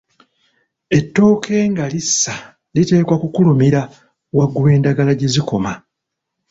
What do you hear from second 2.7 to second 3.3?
liteekwa